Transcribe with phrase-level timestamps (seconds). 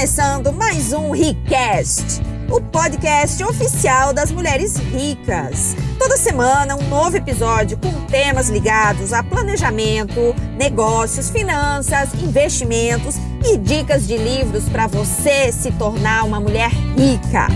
[0.00, 5.76] começando mais um Ricast, o podcast oficial das mulheres ricas.
[5.98, 14.06] Toda semana um novo episódio com temas ligados a planejamento, negócios, finanças, investimentos e dicas
[14.06, 17.48] de livros para você se tornar uma mulher rica.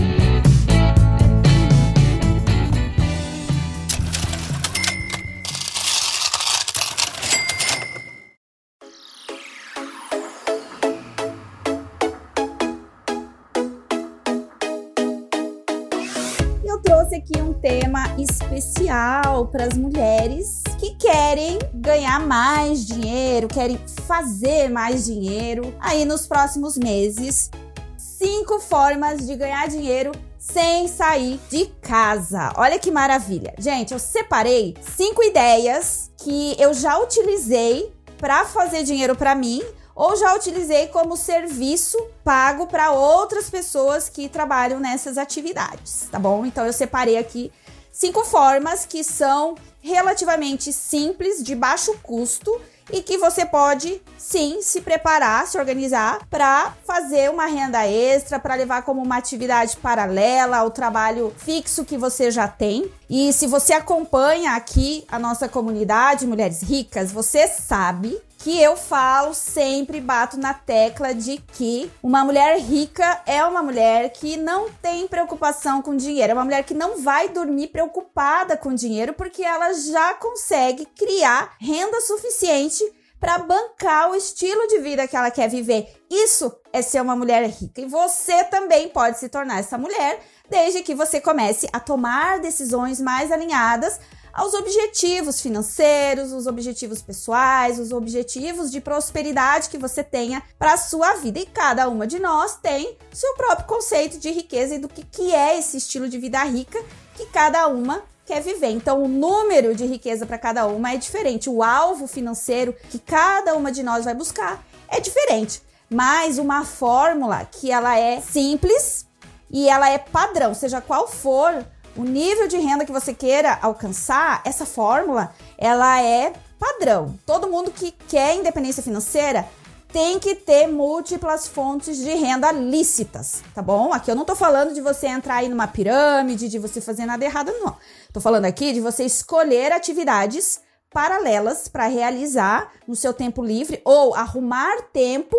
[17.65, 23.75] Tema especial para as mulheres que querem ganhar mais dinheiro, querem
[24.05, 27.49] fazer mais dinheiro aí nos próximos meses.
[27.97, 32.53] Cinco formas de ganhar dinheiro sem sair de casa.
[32.55, 33.55] Olha que maravilha.
[33.57, 39.63] Gente, eu separei cinco ideias que eu já utilizei para fazer dinheiro para mim
[39.95, 46.45] ou já utilizei como serviço pago para outras pessoas que trabalham nessas atividades, tá bom?
[46.45, 47.51] Então eu separei aqui
[47.91, 52.59] cinco formas que são relativamente simples, de baixo custo
[52.91, 58.55] e que você pode sim se preparar, se organizar para fazer uma renda extra, para
[58.55, 62.91] levar como uma atividade paralela ao trabalho fixo que você já tem.
[63.09, 69.33] E se você acompanha aqui a nossa comunidade Mulheres Ricas, você sabe que eu falo
[69.33, 75.07] sempre, bato na tecla de que uma mulher rica é uma mulher que não tem
[75.07, 79.73] preocupação com dinheiro, é uma mulher que não vai dormir preocupada com dinheiro porque ela
[79.73, 82.83] já consegue criar renda suficiente
[83.19, 85.87] para bancar o estilo de vida que ela quer viver.
[86.09, 90.19] Isso é ser uma mulher rica e você também pode se tornar essa mulher
[90.49, 93.99] desde que você comece a tomar decisões mais alinhadas
[94.35, 100.77] aos objetivos financeiros, os objetivos pessoais, os objetivos de prosperidade que você tenha para a
[100.77, 101.39] sua vida.
[101.39, 105.33] E cada uma de nós tem seu próprio conceito de riqueza e do que, que
[105.33, 106.83] é esse estilo de vida rica
[107.15, 108.71] que cada uma quer viver.
[108.71, 111.49] Então, o número de riqueza para cada uma é diferente.
[111.49, 115.61] O alvo financeiro que cada uma de nós vai buscar é diferente.
[115.89, 119.05] Mas uma fórmula que ela é simples
[119.49, 124.41] e ela é padrão, seja qual for o nível de renda que você queira alcançar,
[124.43, 127.17] essa fórmula, ela é padrão.
[127.25, 129.47] Todo mundo que quer independência financeira
[129.91, 133.93] tem que ter múltiplas fontes de renda lícitas, tá bom?
[133.93, 137.23] Aqui eu não tô falando de você entrar aí numa pirâmide, de você fazer nada
[137.23, 137.77] errado, não.
[138.11, 140.59] Tô falando aqui de você escolher atividades
[140.91, 145.37] paralelas para realizar no seu tempo livre ou arrumar tempo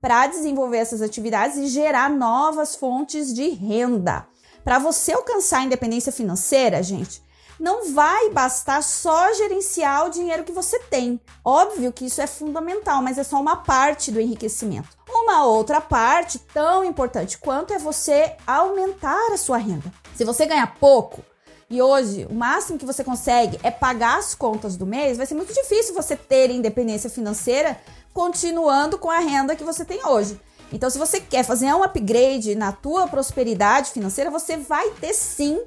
[0.00, 4.26] para desenvolver essas atividades e gerar novas fontes de renda.
[4.68, 7.22] Para você alcançar a independência financeira, gente,
[7.58, 11.18] não vai bastar só gerenciar o dinheiro que você tem.
[11.42, 14.90] Óbvio que isso é fundamental, mas é só uma parte do enriquecimento.
[15.08, 19.90] Uma outra parte, tão importante quanto, é você aumentar a sua renda.
[20.14, 21.24] Se você ganha pouco,
[21.70, 25.34] e hoje o máximo que você consegue é pagar as contas do mês, vai ser
[25.34, 27.80] muito difícil você ter independência financeira
[28.12, 30.38] continuando com a renda que você tem hoje.
[30.72, 35.60] Então, se você quer fazer um upgrade na tua prosperidade financeira, você vai ter sim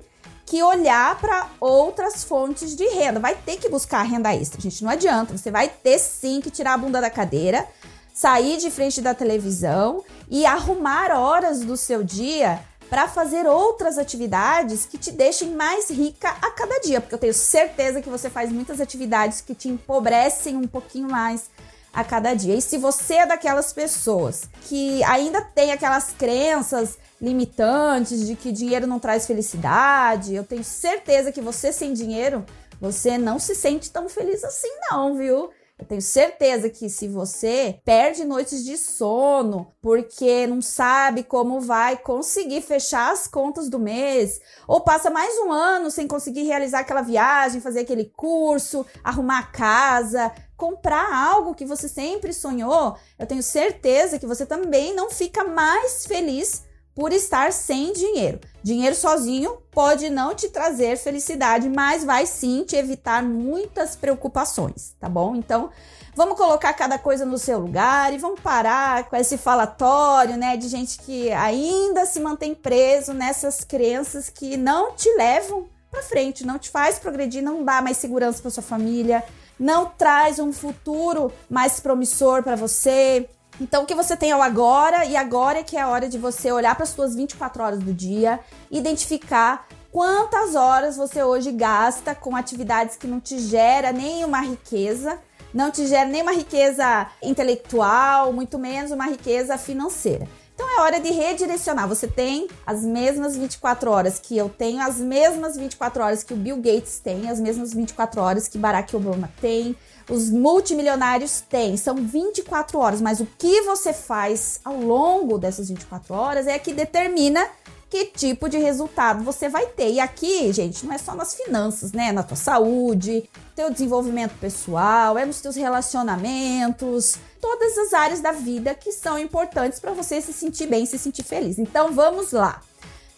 [0.46, 3.20] que olhar para outras fontes de renda.
[3.20, 4.84] Vai ter que buscar renda extra, gente.
[4.84, 5.38] Não adianta.
[5.38, 7.66] Você vai ter sim que tirar a bunda da cadeira,
[8.14, 14.86] sair de frente da televisão e arrumar horas do seu dia para fazer outras atividades
[14.86, 18.52] que te deixem mais rica a cada dia, porque eu tenho certeza que você faz
[18.52, 21.50] muitas atividades que te empobrecem um pouquinho mais
[21.94, 22.56] a cada dia.
[22.56, 28.88] E se você é daquelas pessoas que ainda tem aquelas crenças limitantes de que dinheiro
[28.88, 32.46] não traz felicidade, eu tenho certeza que você sem dinheiro,
[32.80, 35.50] você não se sente tão feliz assim não, viu?
[35.82, 41.98] Eu tenho certeza que se você perde noites de sono porque não sabe como vai
[41.98, 47.02] conseguir fechar as contas do mês, ou passa mais um ano sem conseguir realizar aquela
[47.02, 53.42] viagem, fazer aquele curso, arrumar a casa, comprar algo que você sempre sonhou, eu tenho
[53.42, 58.40] certeza que você também não fica mais feliz por estar sem dinheiro.
[58.62, 65.08] Dinheiro sozinho pode não te trazer felicidade, mas vai sim te evitar muitas preocupações, tá
[65.08, 65.36] bom?
[65.36, 65.70] Então,
[66.16, 70.68] vamos colocar cada coisa no seu lugar e vamos parar com esse falatório, né, de
[70.68, 76.58] gente que ainda se mantém preso nessas crenças que não te levam para frente, não
[76.58, 79.24] te faz progredir, não dá mais segurança para sua família,
[79.60, 83.30] não traz um futuro mais promissor para você.
[83.62, 86.10] Então, o que você tem é o agora, e agora é que é a hora
[86.10, 88.40] de você olhar para as suas 24 horas do dia,
[88.72, 95.20] identificar quantas horas você hoje gasta com atividades que não te gera nenhuma riqueza,
[95.54, 100.28] não te gera nenhuma riqueza intelectual, muito menos uma riqueza financeira.
[100.56, 101.88] Então é hora de redirecionar.
[101.88, 106.38] Você tem as mesmas 24 horas que eu tenho, as mesmas 24 horas que o
[106.38, 109.76] Bill Gates tem, as mesmas 24 horas que Barack Obama tem,
[110.10, 111.78] os multimilionários têm.
[111.78, 116.74] São 24 horas, mas o que você faz ao longo dessas 24 horas é que
[116.74, 117.48] determina
[117.92, 119.92] que tipo de resultado você vai ter.
[119.92, 122.14] E aqui, gente, não é só nas finanças, né?
[122.14, 128.74] Na tua saúde, teu desenvolvimento pessoal, é nos teus relacionamentos, todas as áreas da vida
[128.74, 131.60] que são importantes para você se sentir bem, se sentir feliz.
[131.60, 132.62] Então vamos lá.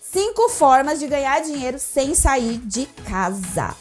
[0.02, 3.76] Cinco formas de ganhar dinheiro sem sair de casa.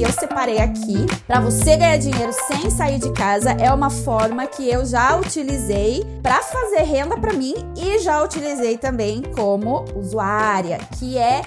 [0.00, 4.46] Que eu separei aqui para você ganhar dinheiro sem sair de casa é uma forma
[4.46, 10.78] que eu já utilizei para fazer renda para mim e já utilizei também como usuária,
[10.98, 11.42] que é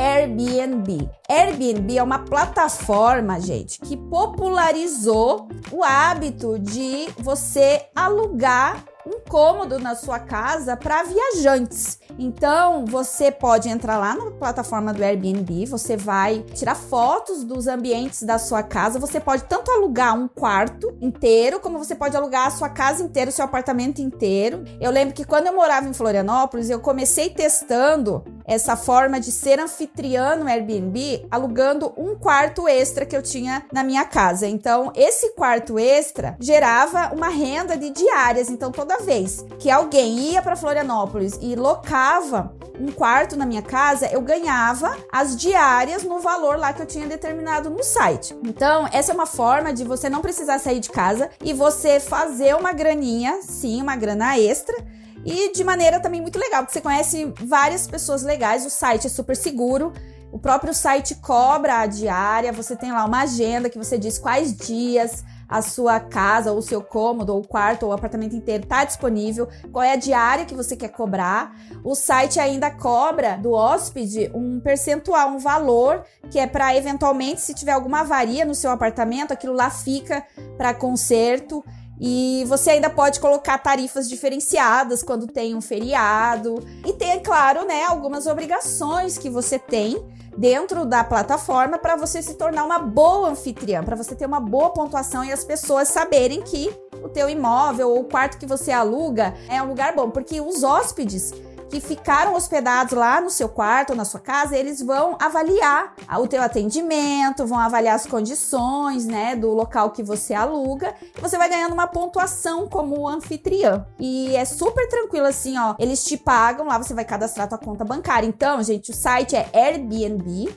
[0.00, 1.10] Airbnb.
[1.28, 9.94] Airbnb é uma plataforma, gente, que popularizou o hábito de você alugar um cômodo na
[9.94, 11.98] sua casa para viajantes.
[12.18, 18.22] Então, você pode entrar lá na plataforma do Airbnb, você vai tirar fotos dos ambientes
[18.22, 22.50] da sua casa, você pode tanto alugar um quarto inteiro, como você pode alugar a
[22.50, 24.64] sua casa inteira, o seu apartamento inteiro.
[24.80, 29.60] Eu lembro que quando eu morava em Florianópolis, eu comecei testando essa forma de ser
[29.60, 34.46] anfitriã no Airbnb, alugando um quarto extra que eu tinha na minha casa.
[34.46, 38.50] Então, esse quarto extra gerava uma renda de diárias.
[38.50, 44.06] Então, toda vez que alguém ia para Florianópolis e locava um quarto na minha casa,
[44.06, 48.34] eu ganhava as diárias no valor lá que eu tinha determinado no site.
[48.42, 52.56] Então, essa é uma forma de você não precisar sair de casa e você fazer
[52.56, 54.76] uma graninha, sim, uma grana extra
[55.24, 59.10] e de maneira também muito legal, porque você conhece várias pessoas legais, o site é
[59.10, 59.92] super seguro.
[60.32, 64.56] O próprio site cobra a diária, você tem lá uma agenda que você diz quais
[64.56, 68.62] dias, a sua casa, ou o seu cômodo, ou o quarto, ou o apartamento inteiro
[68.62, 71.56] está disponível, qual é a diária que você quer cobrar.
[71.82, 77.52] O site ainda cobra do hóspede um percentual, um valor, que é para eventualmente, se
[77.52, 80.24] tiver alguma avaria no seu apartamento, aquilo lá fica
[80.56, 81.64] para conserto.
[82.00, 86.64] E você ainda pode colocar tarifas diferenciadas quando tem um feriado.
[86.86, 90.02] E tem, é claro, né, algumas obrigações que você tem
[90.36, 94.70] dentro da plataforma para você se tornar uma boa anfitriã, para você ter uma boa
[94.70, 96.70] pontuação e as pessoas saberem que
[97.02, 100.62] o teu imóvel ou o quarto que você aluga é um lugar bom, porque os
[100.62, 101.32] hóspedes
[101.70, 106.26] que ficaram hospedados lá no seu quarto ou na sua casa, eles vão avaliar o
[106.26, 111.48] teu atendimento, vão avaliar as condições, né, do local que você aluga, e você vai
[111.48, 113.86] ganhando uma pontuação como anfitriã.
[113.98, 117.84] E é super tranquilo assim, ó, eles te pagam lá, você vai cadastrar tua conta
[117.84, 118.26] bancária.
[118.26, 120.48] Então, gente, o site é Airbnb.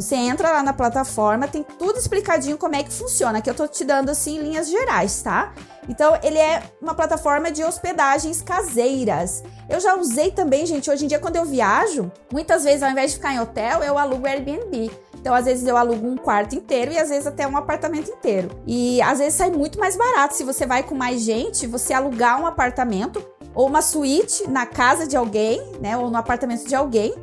[0.00, 3.38] Você entra lá na plataforma, tem tudo explicadinho como é que funciona.
[3.38, 5.52] Aqui eu tô te dando assim linhas gerais, tá?
[5.86, 9.42] Então, ele é uma plataforma de hospedagens caseiras.
[9.68, 13.10] Eu já usei também, gente, hoje em dia quando eu viajo, muitas vezes ao invés
[13.10, 14.90] de ficar em hotel, eu alugo Airbnb.
[15.20, 18.48] Então, às vezes eu alugo um quarto inteiro e às vezes até um apartamento inteiro.
[18.66, 20.34] E às vezes sai muito mais barato.
[20.34, 23.22] Se você vai com mais gente, você alugar um apartamento
[23.54, 27.14] ou uma suíte na casa de alguém, né, ou no apartamento de alguém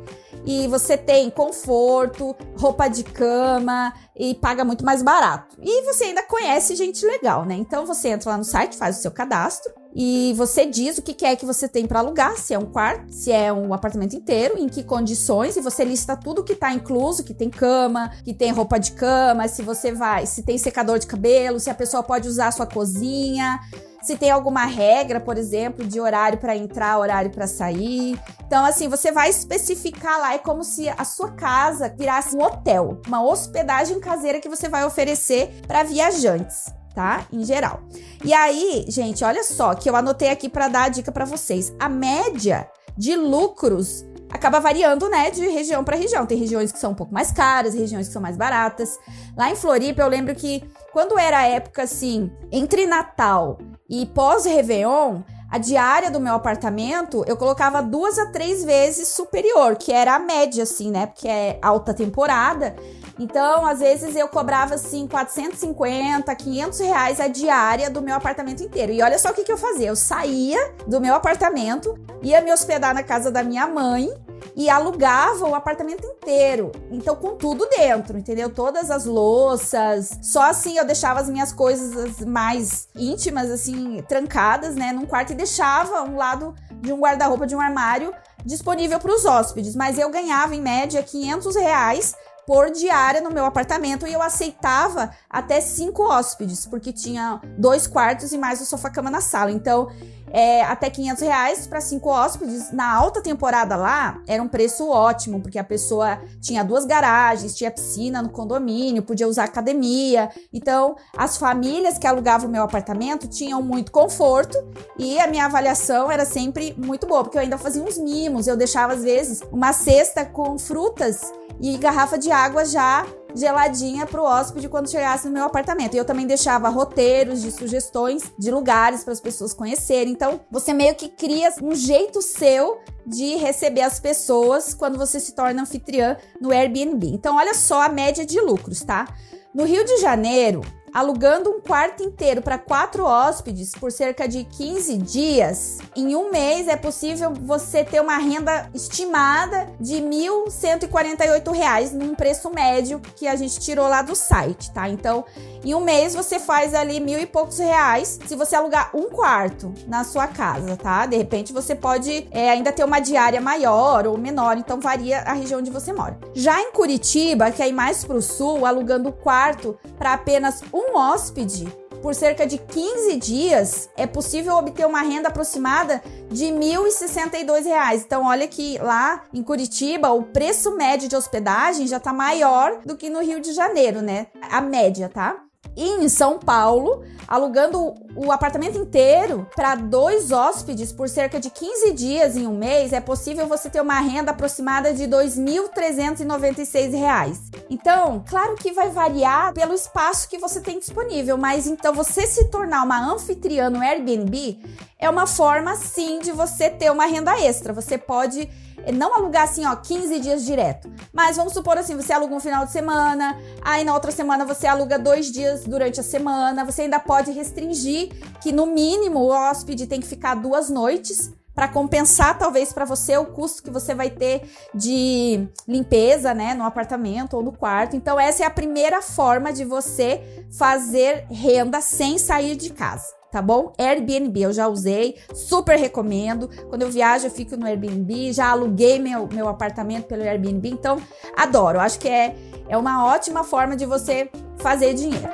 [0.48, 5.54] e você tem conforto, roupa de cama e paga muito mais barato.
[5.60, 7.54] E você ainda conhece gente legal, né?
[7.54, 11.26] Então você entra lá no site, faz o seu cadastro e você diz o que
[11.26, 14.58] é que você tem para alugar, se é um quarto, se é um apartamento inteiro,
[14.58, 18.50] em que condições, e você lista tudo que está incluso, que tem cama, que tem
[18.50, 22.26] roupa de cama, se você vai, se tem secador de cabelo, se a pessoa pode
[22.26, 23.60] usar a sua cozinha,
[24.02, 28.18] se tem alguma regra, por exemplo, de horário para entrar, horário para sair.
[28.46, 33.00] Então, assim, você vai especificar lá, é como se a sua casa virasse um hotel,
[33.06, 36.66] uma hospedagem caseira que você vai oferecer para viajantes.
[36.94, 37.26] Tá?
[37.32, 37.80] Em geral.
[38.24, 41.72] E aí, gente, olha só que eu anotei aqui para dar a dica para vocês.
[41.78, 46.26] A média de lucros acaba variando, né, de região para região.
[46.26, 48.98] Tem regiões que são um pouco mais caras, regiões que são mais baratas.
[49.36, 53.58] Lá em Floripa, eu lembro que quando era a época assim, entre Natal
[53.88, 59.92] e pós-Réveillon, a diária do meu apartamento eu colocava duas a três vezes superior, que
[59.92, 61.06] era a média, assim, né?
[61.06, 62.76] Porque é alta temporada.
[63.18, 68.92] Então, às vezes eu cobrava assim 450, 500 reais a diária do meu apartamento inteiro.
[68.92, 72.52] E olha só o que, que eu fazia: eu saía do meu apartamento, ia me
[72.52, 74.12] hospedar na casa da minha mãe
[74.56, 76.72] e alugava o apartamento inteiro.
[76.90, 78.50] Então, com tudo dentro, entendeu?
[78.50, 80.18] Todas as louças.
[80.22, 85.36] Só assim eu deixava as minhas coisas mais íntimas, assim, trancadas, né, num quarto e
[85.36, 88.12] deixava um lado de um guarda-roupa, de um armário
[88.44, 89.74] disponível para os hóspedes.
[89.74, 92.14] Mas eu ganhava, em média, 500 reais
[92.48, 98.32] por diária no meu apartamento e eu aceitava até cinco hóspedes, porque tinha dois quartos
[98.32, 99.50] e mais o sofá-cama na sala.
[99.50, 99.90] Então,
[100.32, 102.72] é, até 500 reais para cinco hóspedes.
[102.72, 107.70] Na alta temporada lá, era um preço ótimo, porque a pessoa tinha duas garagens, tinha
[107.70, 110.30] piscina no condomínio, podia usar academia.
[110.52, 114.56] Então, as famílias que alugavam o meu apartamento tinham muito conforto
[114.98, 118.46] e a minha avaliação era sempre muito boa, porque eu ainda fazia uns mimos.
[118.46, 123.04] Eu deixava, às vezes, uma cesta com frutas e garrafa de água já
[123.34, 125.94] geladinha para o hóspede quando chegasse no meu apartamento.
[125.94, 130.12] E eu também deixava roteiros de sugestões de lugares para as pessoas conhecerem.
[130.12, 135.32] Então, você meio que cria um jeito seu de receber as pessoas quando você se
[135.32, 137.06] torna anfitriã no Airbnb.
[137.06, 139.06] Então, olha só a média de lucros, tá?
[139.54, 140.60] No Rio de Janeiro,
[140.92, 146.68] alugando um quarto inteiro para quatro hóspedes por cerca de 15 dias, em um mês
[146.68, 153.36] é possível você ter uma renda estimada de R$ 1.148 num preço médio que a
[153.36, 154.88] gente tirou lá do site, tá?
[154.88, 155.24] Então,
[155.64, 159.72] em um mês você faz ali mil e poucos reais se você alugar um quarto
[159.86, 161.06] na sua casa, tá?
[161.06, 165.32] De repente você pode é, ainda ter uma diária maior ou menor, então varia a
[165.32, 166.18] região onde você mora.
[166.34, 171.66] Já em Curitiba, que é mais para o sul, alugando quarto para apenas um hóspede
[172.02, 178.02] por cerca de 15 dias, é possível obter uma renda aproximada de R$ 1.062.
[178.04, 182.96] Então, olha que lá em Curitiba, o preço médio de hospedagem já está maior do
[182.96, 184.28] que no Rio de Janeiro, né?
[184.50, 185.47] A média, tá?
[185.80, 192.36] Em São Paulo, alugando o apartamento inteiro para dois hóspedes por cerca de 15 dias
[192.36, 197.38] em um mês, é possível você ter uma renda aproximada de R$ 2.396.
[197.70, 202.46] Então, claro que vai variar pelo espaço que você tem disponível, mas então você se
[202.46, 204.58] tornar uma anfitriã no Airbnb
[204.98, 207.72] é uma forma sim de você ter uma renda extra.
[207.72, 208.50] Você pode
[208.92, 210.90] não alugar assim, ó, 15 dias direto.
[211.12, 214.66] Mas vamos supor assim, você aluga um final de semana, aí na outra semana você
[214.66, 216.64] aluga dois dias durante a semana.
[216.64, 221.66] Você ainda pode restringir que no mínimo o hóspede tem que ficar duas noites para
[221.66, 227.36] compensar talvez para você o custo que você vai ter de limpeza, né, no apartamento
[227.36, 227.96] ou no quarto.
[227.96, 233.42] Então essa é a primeira forma de você fazer renda sem sair de casa tá
[233.42, 233.72] bom?
[233.78, 236.48] Airbnb, eu já usei, super recomendo.
[236.68, 241.00] Quando eu viajo, eu fico no Airbnb, já aluguei meu, meu apartamento pelo Airbnb, então
[241.36, 241.80] adoro.
[241.80, 242.34] Acho que é,
[242.68, 245.28] é uma ótima forma de você fazer dinheiro.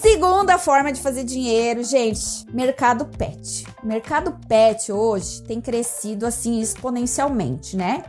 [0.00, 3.66] Segunda forma de fazer dinheiro, gente, mercado pet.
[3.82, 8.02] O mercado pet hoje tem crescido assim exponencialmente, né?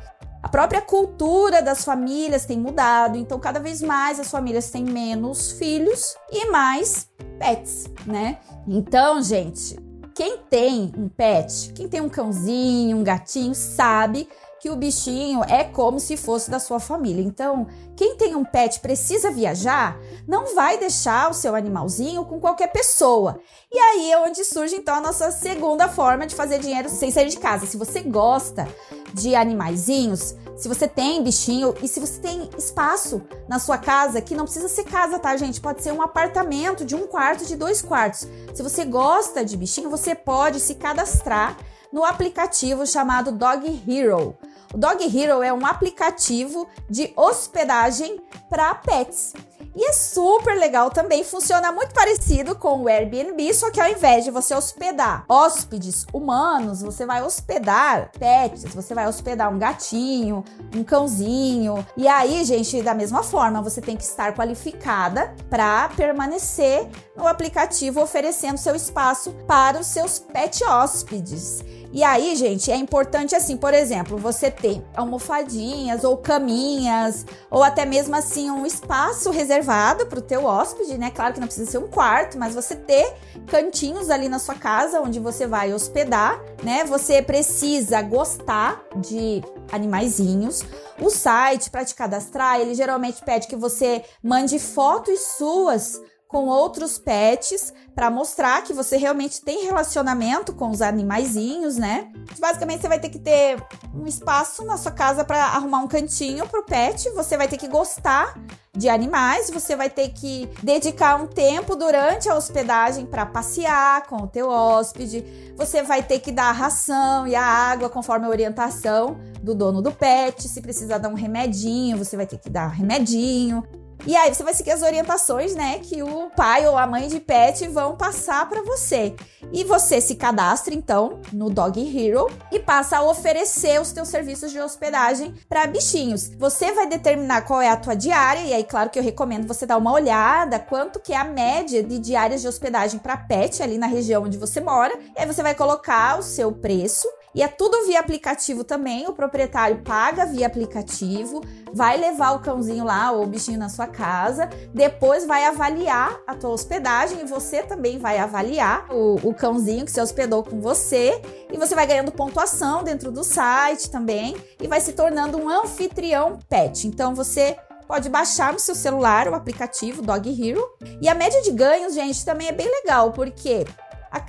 [0.47, 5.51] A própria cultura das famílias tem mudado, então cada vez mais as famílias têm menos
[5.51, 8.37] filhos e mais pets, né?
[8.65, 9.77] Então, gente,
[10.15, 15.63] quem tem um pet, quem tem um cãozinho, um gatinho, sabe que o bichinho é
[15.63, 17.21] como se fosse da sua família.
[17.21, 22.71] Então, quem tem um pet precisa viajar, não vai deixar o seu animalzinho com qualquer
[22.71, 23.39] pessoa.
[23.71, 27.29] E aí é onde surge então a nossa segunda forma de fazer dinheiro sem sair
[27.29, 27.65] de casa.
[27.65, 28.67] Se você gosta
[29.13, 34.35] de animaizinhos, se você tem bichinho e se você tem espaço na sua casa, que
[34.35, 35.61] não precisa ser casa, tá, gente?
[35.61, 38.27] Pode ser um apartamento de um quarto, de dois quartos.
[38.55, 41.55] Se você gosta de bichinho, você pode se cadastrar
[41.93, 44.35] no aplicativo chamado Dog Hero.
[44.73, 49.33] O Dog Hero é um aplicativo de hospedagem para pets.
[49.75, 54.23] E é super legal também, funciona muito parecido com o Airbnb, só que ao invés
[54.23, 60.43] de você hospedar hóspedes humanos, você vai hospedar pets, você vai hospedar um gatinho,
[60.75, 61.85] um cãozinho.
[61.95, 68.01] E aí, gente, da mesma forma, você tem que estar qualificada para permanecer no aplicativo
[68.01, 71.63] oferecendo seu espaço para os seus pet hóspedes.
[71.97, 77.87] E aí, gente, é importante assim, por exemplo, você ter almofadinhas ou caminhas, ou até
[77.87, 81.09] mesmo assim um espaço reservado para o teu hóspede, né?
[81.09, 83.15] Claro que não precisa ser um quarto, mas você ter
[83.47, 86.83] cantinhos ali na sua casa onde você vai hospedar, né?
[86.83, 90.61] Você precisa gostar de animaizinhos.
[91.01, 96.97] O site para te cadastrar, ele geralmente pede que você mande fotos suas com outros
[96.97, 102.11] pets para mostrar que você realmente tem relacionamento com os animaizinhos, né?
[102.37, 103.57] Basicamente você vai ter que ter
[103.95, 107.67] um espaço na sua casa para arrumar um cantinho pro pet, você vai ter que
[107.67, 108.37] gostar
[108.75, 114.17] de animais, você vai ter que dedicar um tempo durante a hospedagem para passear com
[114.17, 118.29] o teu hóspede, você vai ter que dar a ração e a água conforme a
[118.29, 122.67] orientação do dono do pet, se precisar dar um remedinho, você vai ter que dar
[122.67, 123.63] remedinho.
[124.05, 127.19] E aí você vai seguir as orientações, né, que o pai ou a mãe de
[127.19, 129.15] pet vão passar para você.
[129.51, 134.51] E você se cadastra então no Dog Hero e passa a oferecer os teus serviços
[134.51, 136.29] de hospedagem para bichinhos.
[136.37, 139.65] Você vai determinar qual é a tua diária e aí claro que eu recomendo você
[139.65, 143.77] dar uma olhada quanto que é a média de diárias de hospedagem para pet ali
[143.77, 144.93] na região onde você mora.
[145.15, 149.07] E aí você vai colocar o seu preço e é tudo via aplicativo também.
[149.07, 151.41] O proprietário paga via aplicativo,
[151.73, 156.35] vai levar o cãozinho lá ou o bichinho na sua casa, depois vai avaliar a
[156.35, 161.21] tua hospedagem e você também vai avaliar o, o cãozinho que se hospedou com você
[161.51, 166.39] e você vai ganhando pontuação dentro do site também e vai se tornando um anfitrião
[166.49, 166.87] pet.
[166.87, 170.63] Então você pode baixar no seu celular o aplicativo Dog Hero.
[171.01, 173.65] E a média de ganhos, gente, também é bem legal, porque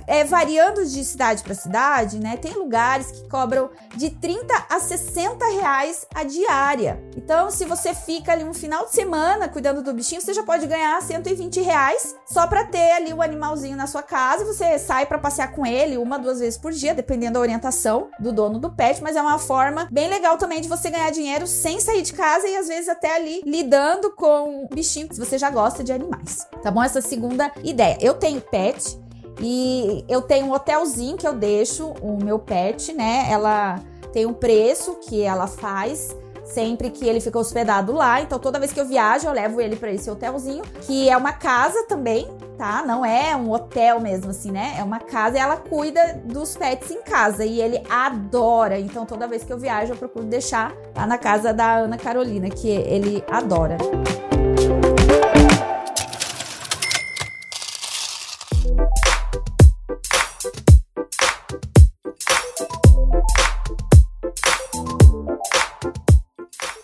[0.07, 2.37] é, variando de cidade para cidade, né?
[2.37, 7.01] Tem lugares que cobram de 30 a 60 reais a diária.
[7.15, 10.65] Então, se você fica ali um final de semana cuidando do bichinho, você já pode
[10.67, 14.45] ganhar 120 reais só para ter ali o animalzinho na sua casa.
[14.45, 18.31] Você sai para passear com ele uma, duas vezes por dia, dependendo da orientação do
[18.31, 19.01] dono do pet.
[19.01, 22.47] Mas é uma forma bem legal também de você ganhar dinheiro sem sair de casa
[22.47, 26.47] e às vezes até ali lidando com o bichinho, se você já gosta de animais.
[26.61, 26.83] Tá bom?
[26.83, 27.97] Essa segunda ideia.
[28.01, 28.99] Eu tenho pet.
[29.41, 33.27] E eu tenho um hotelzinho que eu deixo o meu pet, né?
[33.29, 33.79] Ela
[34.11, 36.15] tem um preço que ela faz
[36.49, 38.21] sempre que ele fica hospedado lá.
[38.21, 41.31] Então toda vez que eu viajo, eu levo ele para esse hotelzinho, que é uma
[41.31, 42.27] casa também,
[42.57, 42.83] tá?
[42.85, 44.75] Não é um hotel mesmo assim, né?
[44.77, 48.79] É uma casa e ela cuida dos pets em casa e ele adora.
[48.79, 52.49] Então toda vez que eu viajo, eu procuro deixar lá na casa da Ana Carolina,
[52.49, 53.77] que ele adora.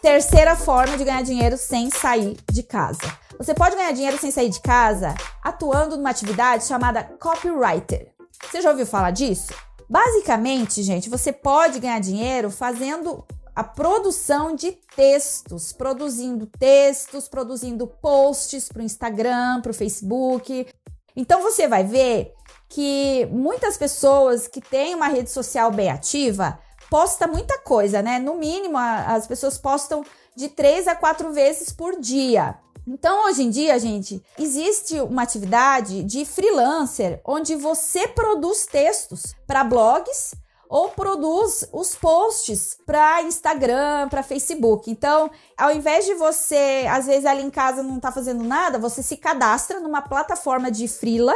[0.05, 3.01] Terceira forma de ganhar dinheiro sem sair de casa.
[3.39, 8.13] Você pode ganhar dinheiro sem sair de casa atuando numa atividade chamada copywriter.
[8.43, 9.51] Você já ouviu falar disso?
[9.89, 18.69] Basicamente, gente, você pode ganhar dinheiro fazendo a produção de textos, produzindo textos, produzindo posts
[18.69, 20.67] para o Instagram, para o Facebook.
[21.15, 22.31] Então você vai ver
[22.69, 28.19] que muitas pessoas que têm uma rede social bem ativa posta muita coisa, né?
[28.19, 30.03] No mínimo, a, as pessoas postam
[30.35, 32.57] de três a quatro vezes por dia.
[32.87, 39.63] Então, hoje em dia, gente, existe uma atividade de freelancer onde você produz textos para
[39.63, 40.35] blogs
[40.69, 44.89] ou produz os posts para Instagram, para Facebook.
[44.89, 49.01] Então, ao invés de você, às vezes ali em casa não tá fazendo nada, você
[49.01, 51.35] se cadastra numa plataforma de freela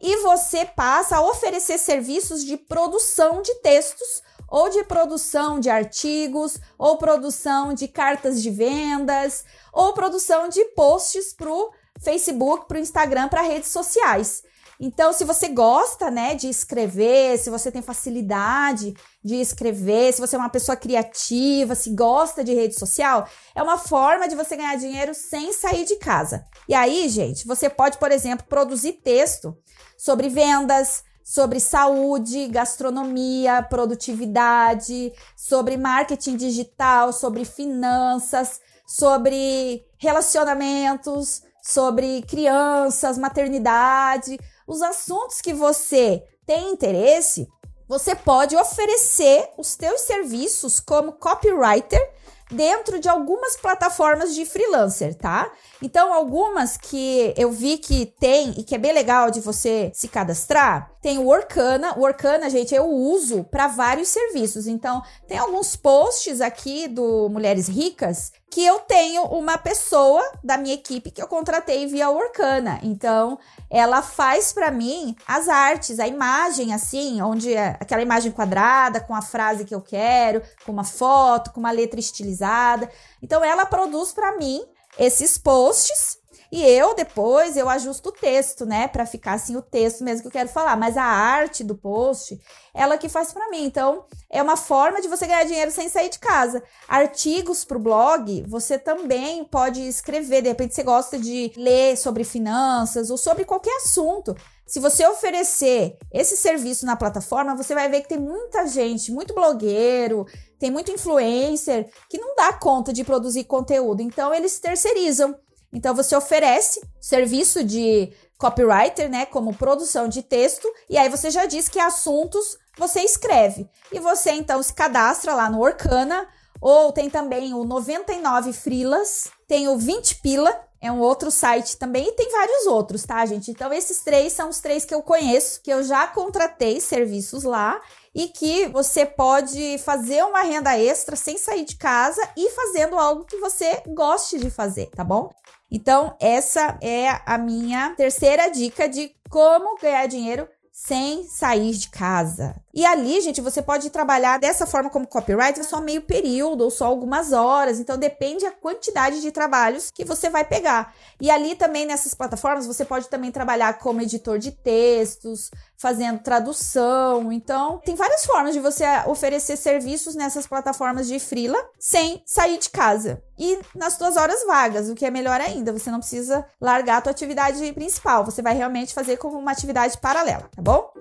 [0.00, 6.58] e você passa a oferecer serviços de produção de textos ou de produção de artigos,
[6.76, 12.80] ou produção de cartas de vendas, ou produção de posts para o Facebook, para o
[12.80, 14.42] Instagram, para redes sociais.
[14.82, 20.36] Então, se você gosta, né, de escrever, se você tem facilidade de escrever, se você
[20.36, 24.76] é uma pessoa criativa, se gosta de rede social, é uma forma de você ganhar
[24.76, 26.46] dinheiro sem sair de casa.
[26.66, 29.54] E aí, gente, você pode, por exemplo, produzir texto
[29.98, 43.16] sobre vendas, sobre saúde, gastronomia, produtividade, sobre marketing digital, sobre finanças, sobre relacionamentos, sobre crianças,
[43.16, 47.46] maternidade, os assuntos que você tem interesse,
[47.86, 52.10] você pode oferecer os teus serviços como copywriter
[52.50, 55.50] dentro de algumas plataformas de freelancer, tá?
[55.80, 60.08] Então, algumas que eu vi que tem e que é bem legal de você se
[60.08, 61.94] cadastrar, tem o Orkana.
[61.98, 64.66] O Orkana, gente, eu uso para vários serviços.
[64.66, 70.74] Então, tem alguns posts aqui do Mulheres Ricas que eu tenho uma pessoa da minha
[70.74, 72.80] equipe que eu contratei via Orkana.
[72.82, 73.38] Então,
[73.70, 79.14] ela faz para mim as artes, a imagem assim, onde é aquela imagem quadrada com
[79.14, 82.90] a frase que eu quero, com uma foto, com uma letra estilizada.
[83.22, 84.64] Então, ela produz para mim
[84.98, 86.19] esses posts
[86.52, 90.28] E eu depois eu ajusto o texto, né, para ficar assim o texto mesmo que
[90.28, 92.40] eu quero falar, mas a arte do post,
[92.74, 93.64] ela que faz para mim.
[93.64, 96.62] Então, é uma forma de você ganhar dinheiro sem sair de casa.
[96.88, 102.24] Artigos para o blog, você também pode escrever, de repente você gosta de ler sobre
[102.24, 104.34] finanças ou sobre qualquer assunto.
[104.66, 109.34] Se você oferecer esse serviço na plataforma, você vai ver que tem muita gente, muito
[109.34, 110.24] blogueiro,
[110.60, 114.00] tem muito influencer que não dá conta de produzir conteúdo.
[114.00, 115.36] Então eles terceirizam.
[115.72, 121.46] Então você oferece serviço de copywriter, né, como produção de texto, e aí você já
[121.46, 123.68] diz que assuntos você escreve.
[123.92, 126.26] E você então se cadastra lá no Orkana,
[126.60, 132.08] ou tem também o 99 Frilas, tem o 20 Pila, é um outro site também
[132.08, 133.50] e tem vários outros, tá, gente?
[133.50, 137.80] Então esses três são os três que eu conheço, que eu já contratei serviços lá
[138.14, 143.24] e que você pode fazer uma renda extra sem sair de casa e fazendo algo
[143.24, 145.30] que você goste de fazer, tá bom?
[145.70, 152.56] Então, essa é a minha terceira dica de como ganhar dinheiro sem sair de casa.
[152.72, 156.86] E ali, gente, você pode trabalhar dessa forma como copywriter só meio período ou só
[156.86, 157.80] algumas horas.
[157.80, 160.94] Então depende a quantidade de trabalhos que você vai pegar.
[161.20, 167.32] E ali também nessas plataformas você pode também trabalhar como editor de textos, fazendo tradução.
[167.32, 172.70] Então, tem várias formas de você oferecer serviços nessas plataformas de freela sem sair de
[172.70, 173.22] casa.
[173.38, 177.00] E nas suas horas vagas, o que é melhor ainda, você não precisa largar a
[177.00, 180.92] tua atividade principal, você vai realmente fazer como uma atividade paralela, tá bom?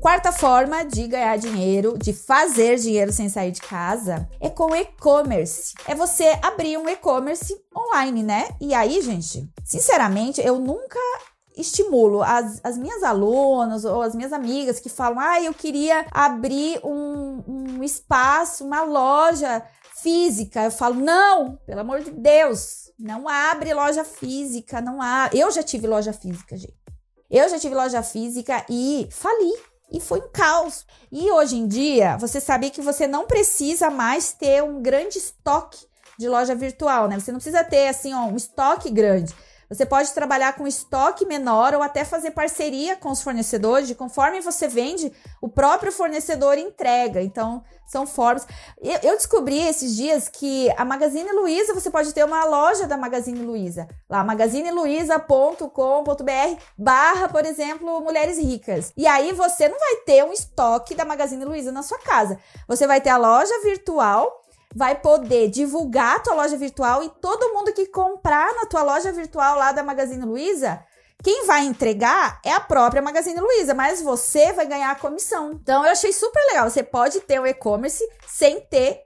[0.00, 5.74] Quarta forma de ganhar dinheiro, de fazer dinheiro sem sair de casa, é com e-commerce.
[5.88, 8.48] É você abrir um e-commerce online, né?
[8.60, 11.00] E aí, gente, sinceramente, eu nunca
[11.56, 16.80] estimulo as, as minhas alunas ou as minhas amigas que falam: ah, eu queria abrir
[16.84, 19.64] um, um espaço, uma loja
[20.00, 20.62] física.
[20.62, 25.28] Eu falo: não, pelo amor de Deus, não abre loja física, não há.
[25.32, 26.78] Eu já tive loja física, gente.
[27.30, 29.52] Eu já tive loja física e fali.
[29.90, 30.86] E foi um caos.
[31.10, 35.86] E hoje em dia, você sabe que você não precisa mais ter um grande estoque
[36.18, 37.18] de loja virtual, né?
[37.18, 39.34] Você não precisa ter assim, ó, um estoque grande.
[39.68, 44.66] Você pode trabalhar com estoque menor ou até fazer parceria com os fornecedores, conforme você
[44.66, 47.20] vende, o próprio fornecedor entrega.
[47.20, 48.46] Então, são formas.
[48.80, 53.40] Eu descobri esses dias que a Magazine Luiza, você pode ter uma loja da Magazine
[53.40, 53.88] Luiza.
[54.08, 58.92] Lá, magazineluiza.com.br barra, por exemplo, Mulheres Ricas.
[58.96, 62.38] E aí você não vai ter um estoque da Magazine Luiza na sua casa.
[62.66, 67.52] Você vai ter a loja virtual vai poder divulgar a tua loja virtual e todo
[67.54, 70.82] mundo que comprar na tua loja virtual lá da Magazine Luiza,
[71.22, 75.52] quem vai entregar é a própria Magazine Luiza, mas você vai ganhar a comissão.
[75.52, 76.70] Então eu achei super legal.
[76.70, 79.02] Você pode ter o e-commerce sem ter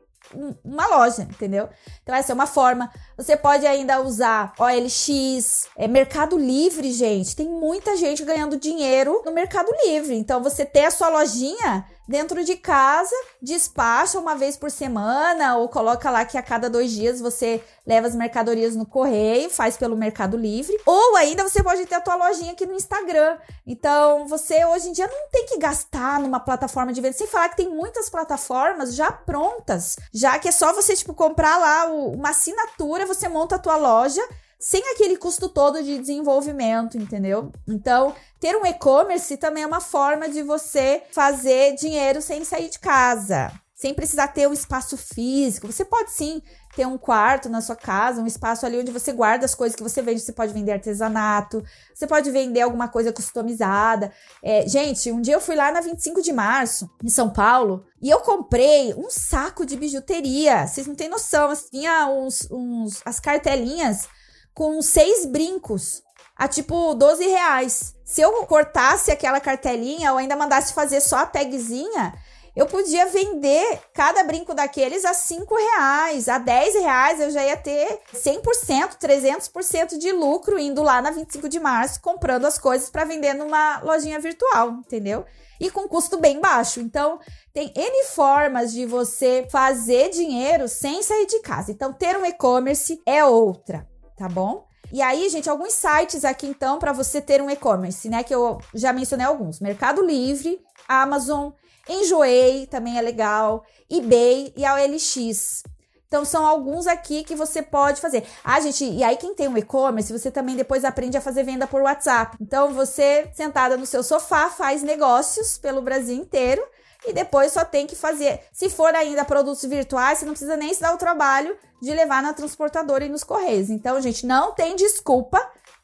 [0.65, 1.69] uma loja, entendeu?
[2.03, 2.93] Então essa é uma forma.
[3.17, 7.37] Você pode ainda usar OLX, é Mercado Livre, gente.
[7.37, 10.15] Tem muita gente ganhando dinheiro no Mercado Livre.
[10.15, 15.69] Então você ter a sua lojinha dentro de casa, despacha uma vez por semana ou
[15.69, 19.97] coloca lá que a cada dois dias você leva as mercadorias no correio, faz pelo
[19.97, 20.77] Mercado Livre.
[20.87, 23.39] Ou ainda você pode ter a tua lojinha aqui no Instagram.
[23.67, 27.49] Então você hoje em dia não tem que gastar numa plataforma de venda, sem falar
[27.49, 32.31] que tem muitas plataformas já prontas, já que é só você tipo comprar lá uma
[32.31, 34.23] assinatura, você monta a tua loja
[34.63, 37.51] sem aquele custo todo de desenvolvimento, entendeu?
[37.67, 42.79] Então, ter um e-commerce também é uma forma de você fazer dinheiro sem sair de
[42.79, 45.67] casa, sem precisar ter um espaço físico.
[45.67, 46.41] Você pode sim
[46.77, 49.83] ter um quarto na sua casa, um espaço ali onde você guarda as coisas que
[49.83, 50.21] você vende.
[50.21, 51.61] Você pode vender artesanato,
[51.93, 54.13] você pode vender alguma coisa customizada.
[54.41, 58.09] É, gente, um dia eu fui lá na 25 de março, em São Paulo, e
[58.09, 60.69] eu comprei um saco de bijuteria.
[60.69, 64.07] Vocês não têm noção, tinha uns, uns as cartelinhas
[64.55, 66.03] com seis brincos
[66.37, 67.95] a tipo 12 reais.
[68.05, 72.13] Se eu cortasse aquela cartelinha ou ainda mandasse fazer só a tagzinha,
[72.55, 77.57] eu podia vender cada brinco daqueles a 5 reais, a 10 reais, eu já ia
[77.57, 83.05] ter 100%, 300% de lucro indo lá na 25 de março, comprando as coisas para
[83.05, 85.25] vender numa lojinha virtual, entendeu?
[85.59, 86.81] E com custo bem baixo.
[86.81, 87.19] Então,
[87.55, 91.71] tem N formas de você fazer dinheiro sem sair de casa.
[91.71, 93.91] Então, ter um e-commerce é outra
[94.23, 94.65] tá bom?
[94.93, 98.23] E aí, gente, alguns sites aqui então para você ter um e-commerce, né?
[98.23, 101.51] Que eu já mencionei alguns: Mercado Livre, Amazon,
[101.89, 105.65] Enjoei também é legal, eBay e a OLX.
[106.07, 108.23] Então, são alguns aqui que você pode fazer.
[108.45, 111.67] Ah, gente, e aí quem tem um e-commerce, você também depois aprende a fazer venda
[111.67, 112.37] por WhatsApp.
[112.41, 116.63] Então, você, sentada no seu sofá, faz negócios pelo Brasil inteiro
[117.07, 118.41] e depois só tem que fazer.
[118.53, 122.23] Se for ainda produtos virtuais, você não precisa nem se dar o trabalho de levar
[122.23, 123.71] na transportadora e nos correios.
[123.71, 125.41] Então, gente, não tem desculpa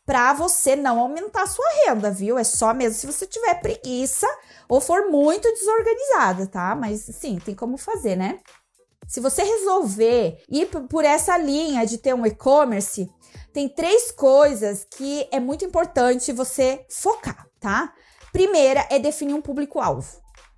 [0.07, 2.38] para você não aumentar a sua renda, viu?
[2.38, 4.26] É só mesmo se você tiver preguiça
[4.68, 6.74] ou for muito desorganizada, tá?
[6.74, 8.38] Mas sim, tem como fazer, né?
[9.07, 13.11] Se você resolver ir por essa linha de ter um e-commerce,
[13.52, 17.92] tem três coisas que é muito importante você focar, tá?
[18.33, 20.07] Primeira é definir um público-alvo.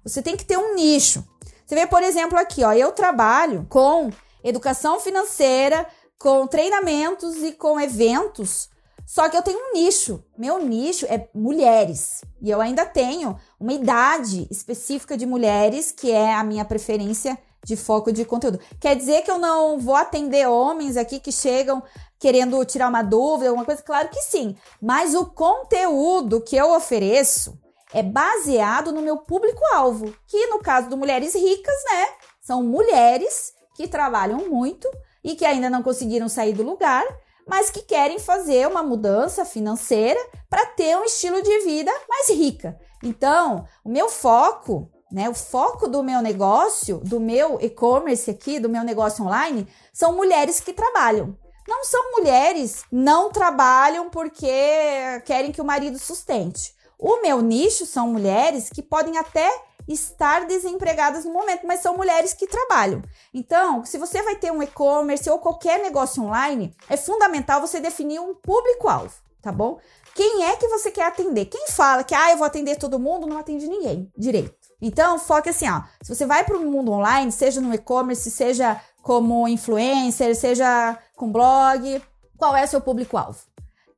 [0.05, 1.25] Você tem que ter um nicho.
[1.67, 4.11] Você vê, por exemplo, aqui, ó, eu trabalho com
[4.43, 5.87] educação financeira,
[6.19, 8.69] com treinamentos e com eventos.
[9.07, 10.23] Só que eu tenho um nicho.
[10.39, 12.23] Meu nicho é mulheres.
[12.41, 17.77] E eu ainda tenho uma idade específica de mulheres, que é a minha preferência de
[17.77, 18.61] foco de conteúdo.
[18.81, 21.83] Quer dizer que eu não vou atender homens aqui que chegam
[22.19, 23.83] querendo tirar uma dúvida, alguma coisa?
[23.83, 24.57] Claro que sim.
[24.81, 27.59] Mas o conteúdo que eu ofereço
[27.92, 32.07] é baseado no meu público-alvo, que no caso do Mulheres Ricas, né,
[32.40, 34.88] são mulheres que trabalham muito
[35.22, 37.05] e que ainda não conseguiram sair do lugar,
[37.46, 42.79] mas que querem fazer uma mudança financeira para ter um estilo de vida mais rica.
[43.03, 48.68] Então, o meu foco, né, o foco do meu negócio, do meu e-commerce aqui, do
[48.68, 51.37] meu negócio online, são mulheres que trabalham.
[51.66, 54.50] Não são mulheres não trabalham porque
[55.24, 56.74] querem que o marido sustente.
[57.03, 59.51] O meu nicho são mulheres que podem até
[59.89, 63.03] estar desempregadas no momento, mas são mulheres que trabalham.
[63.33, 68.21] Então, se você vai ter um e-commerce ou qualquer negócio online, é fundamental você definir
[68.21, 69.79] um público-alvo, tá bom?
[70.15, 71.47] Quem é que você quer atender?
[71.47, 74.55] Quem fala que ah, eu vou atender todo mundo, não atende ninguém direito.
[74.79, 75.83] Então, foque assim, ó.
[76.03, 81.33] Se você vai para o mundo online, seja no e-commerce, seja como influencer, seja com
[81.33, 82.03] blog,
[82.37, 83.39] qual é o seu público-alvo?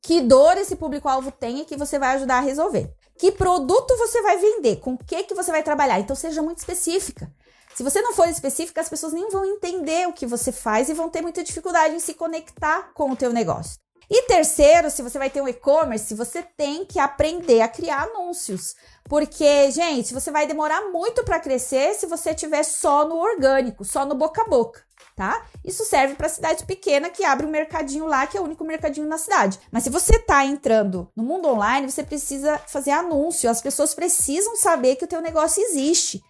[0.03, 2.93] Que dor esse público-alvo tem e que você vai ajudar a resolver.
[3.17, 4.77] Que produto você vai vender?
[4.81, 6.01] Com o que, que você vai trabalhar?
[6.01, 7.33] Então seja muito específica.
[7.73, 10.95] Se você não for específica, as pessoas nem vão entender o que você faz e
[10.95, 13.81] vão ter muita dificuldade em se conectar com o teu negócio.
[14.11, 18.75] E terceiro, se você vai ter um e-commerce, você tem que aprender a criar anúncios.
[19.05, 24.05] Porque, gente, você vai demorar muito para crescer se você tiver só no orgânico, só
[24.05, 24.83] no boca a boca
[25.17, 25.45] tá?
[25.65, 29.07] Isso serve para cidade pequena que abre um mercadinho lá, que é o único mercadinho
[29.07, 29.59] na cidade.
[29.71, 34.57] Mas se você tá entrando no mundo online, você precisa fazer anúncio, as pessoas precisam
[34.57, 36.23] saber que o teu negócio existe.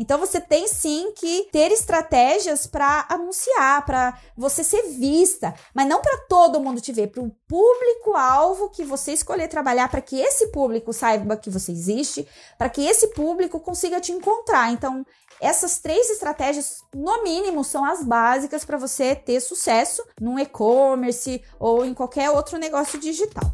[0.00, 6.00] Então você tem sim que ter estratégias para anunciar, para você ser vista, mas não
[6.00, 10.46] para todo mundo te ver, para o público-alvo que você escolher trabalhar, para que esse
[10.46, 14.72] público saiba que você existe, para que esse público consiga te encontrar.
[14.72, 15.04] Então,
[15.40, 21.84] essas três estratégias, no mínimo, são as básicas para você ter sucesso num e-commerce ou
[21.84, 23.50] em qualquer outro negócio digital.